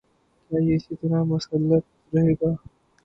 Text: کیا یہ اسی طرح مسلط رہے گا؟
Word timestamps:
کیا 0.51 0.59
یہ 0.59 0.75
اسی 0.75 0.95
طرح 0.95 1.23
مسلط 1.23 1.83
رہے 2.13 2.33
گا؟ 2.33 2.51